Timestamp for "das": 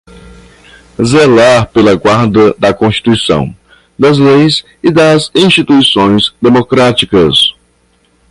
3.99-4.17, 4.89-5.29